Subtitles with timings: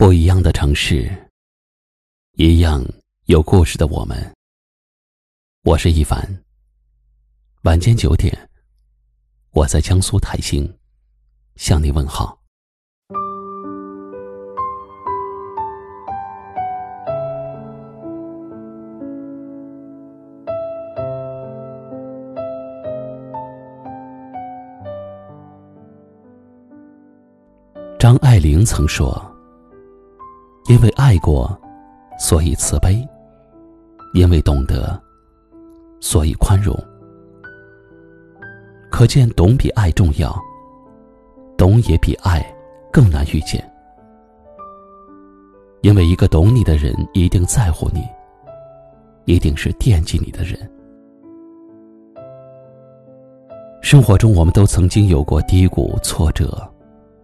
[0.00, 1.14] 不一样的城市，
[2.32, 2.82] 一样
[3.26, 4.16] 有故事的我们。
[5.62, 6.18] 我是一凡。
[7.64, 8.34] 晚间九点，
[9.50, 10.66] 我在江苏泰兴
[11.56, 12.40] 向你问好。
[27.98, 29.29] 张爱玲曾说。
[30.68, 31.58] 因为爱过，
[32.18, 33.06] 所以慈悲；
[34.14, 35.00] 因为懂得，
[36.00, 36.76] 所以宽容。
[38.90, 40.36] 可见，懂比爱重要，
[41.56, 42.44] 懂也比爱
[42.92, 43.64] 更难遇见。
[45.82, 48.06] 因为一个懂你的人，一定在乎你，
[49.24, 50.70] 一定是惦记你的人。
[53.80, 56.70] 生活中，我们都曾经有过低谷、挫折，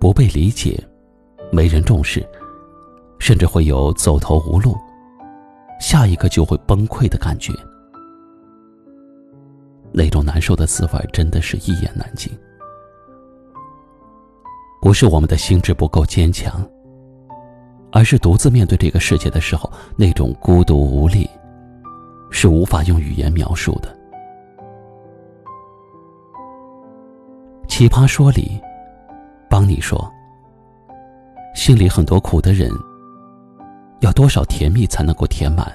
[0.00, 0.82] 不被理解，
[1.52, 2.26] 没人重视。
[3.18, 4.76] 甚至会有走投无路，
[5.80, 7.52] 下一个就会崩溃的感觉。
[9.92, 12.32] 那种难受的滋味，真的是一言难尽。
[14.80, 16.64] 不是我们的心智不够坚强，
[17.90, 21.28] 而是独自面对这个世界的时候，那种孤独无力，
[22.30, 23.98] 是无法用语言描述的。
[27.66, 28.60] 奇葩说里，
[29.48, 30.10] 帮你说，
[31.54, 32.70] 心里很多苦的人。
[34.00, 35.66] 要多少甜蜜才能够填满？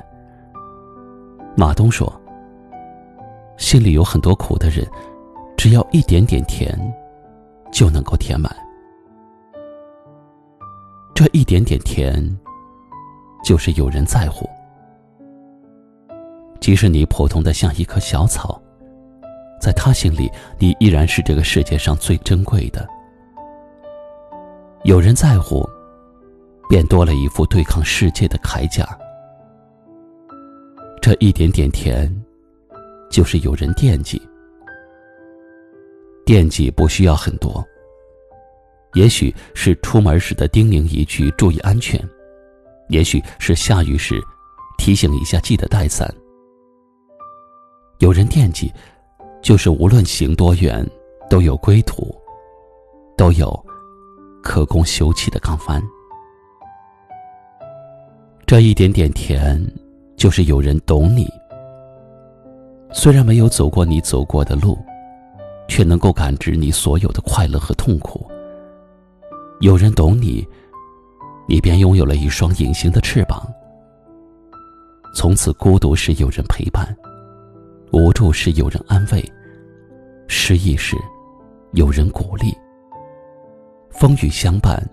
[1.55, 2.11] 马东说
[3.57, 4.87] ：“心里有很多苦的人，
[5.57, 6.77] 只要一点点甜，
[7.71, 8.51] 就能够填满。
[11.13, 12.15] 这一点点甜，
[13.43, 14.49] 就是有人在乎。
[16.59, 18.59] 即使你普通的像一棵小草，
[19.61, 22.87] 在他心里，你依然是这个世界上最珍贵的。
[24.83, 25.63] 有人在乎。”
[26.73, 28.83] 便多了一副对抗世界的铠甲。
[30.99, 32.11] 这一点点甜，
[33.11, 34.19] 就是有人惦记。
[36.25, 37.63] 惦记不需要很多，
[38.95, 42.03] 也许是出门时的叮咛一句“注意安全”，
[42.89, 44.19] 也许是下雨时
[44.79, 46.11] 提醒一下“记得带伞”。
[48.01, 48.73] 有人惦记，
[49.43, 50.83] 就是无论行多远，
[51.29, 52.19] 都有归途，
[53.15, 53.63] 都有
[54.41, 55.79] 可供休憩的港湾。
[58.45, 59.59] 这一点点甜，
[60.17, 61.27] 就是有人懂你。
[62.91, 64.77] 虽然没有走过你走过的路，
[65.67, 68.29] 却能够感知你所有的快乐和痛苦。
[69.61, 70.45] 有人懂你，
[71.47, 73.41] 你便拥有了一双隐形的翅膀。
[75.15, 76.95] 从此，孤独时有人陪伴，
[77.91, 79.23] 无助时有人安慰，
[80.27, 80.97] 失意时
[81.71, 82.53] 有人鼓励，
[83.89, 84.83] 风雨相伴，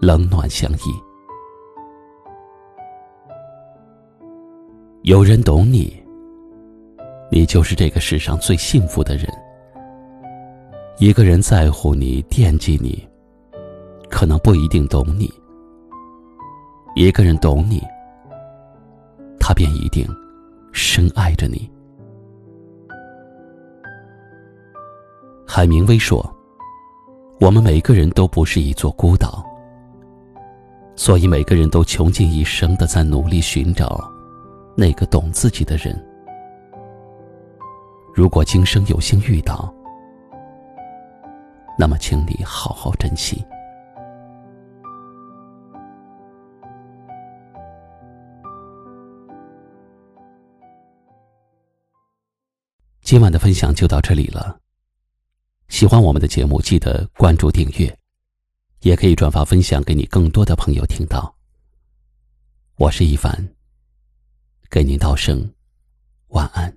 [0.00, 1.11] 冷暖相依。
[5.02, 6.00] 有人懂你，
[7.28, 9.26] 你就是这个世上最幸福的人。
[10.98, 13.04] 一个人在乎你、惦记你，
[14.08, 15.26] 可能不一定懂你；
[16.94, 17.82] 一个人懂你，
[19.40, 20.06] 他便一定
[20.72, 21.68] 深爱着你。
[25.44, 26.24] 海明威说
[27.40, 29.44] ：“我们每个人都不是一座孤岛，
[30.94, 34.00] 所以每个人都穷尽一生的在努力寻找。”
[34.74, 35.94] 那个懂自己的人，
[38.14, 39.72] 如果今生有幸遇到，
[41.78, 43.44] 那么请你好好珍惜。
[53.02, 54.58] 今晚的分享就到这里了。
[55.68, 57.94] 喜欢我们的节目，记得关注订阅，
[58.80, 61.34] 也可以转发分享给你更多的朋友听到。
[62.76, 63.61] 我是一凡。
[64.72, 65.52] 给您道声
[66.28, 66.74] 晚安。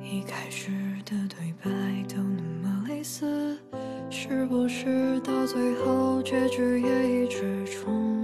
[0.00, 0.70] 一开始
[1.04, 1.70] 的对白
[2.08, 3.58] 都那么类似，
[4.08, 8.15] 是不是到最后结局也一直重？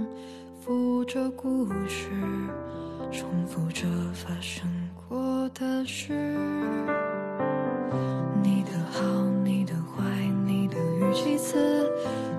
[1.13, 2.09] 这故事
[3.11, 4.67] 重复着发生
[5.07, 6.11] 过的事，
[8.41, 9.03] 你的好，
[9.43, 10.03] 你的坏，
[10.43, 11.87] 你的语气词，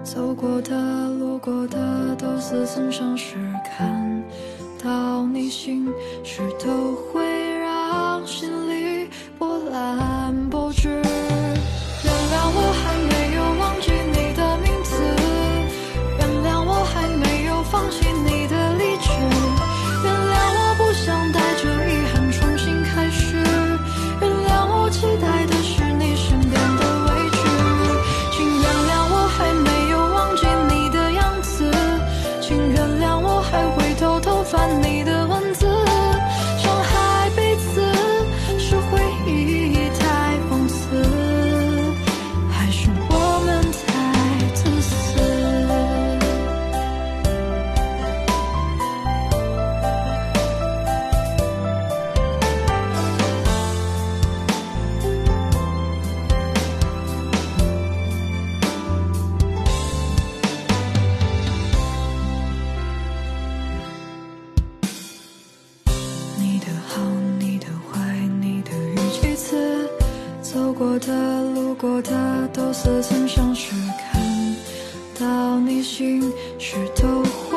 [0.03, 3.37] 走过的、路过的，都似曾相识。
[3.65, 4.21] 看
[4.83, 5.89] 到你心
[6.25, 7.25] 事，都会
[7.61, 8.51] 让心
[71.07, 73.73] 的、路过的，都似曾相识，
[74.13, 74.23] 看
[75.19, 77.54] 到你心事都。